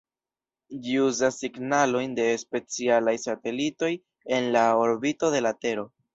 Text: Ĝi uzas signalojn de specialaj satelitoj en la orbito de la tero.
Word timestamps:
Ĝi 0.85 0.95
uzas 1.07 1.37
signalojn 1.41 2.15
de 2.21 2.25
specialaj 2.45 3.15
satelitoj 3.27 3.93
en 4.39 4.51
la 4.59 4.67
orbito 4.89 5.33
de 5.39 5.45
la 5.51 5.55
tero. 5.63 5.89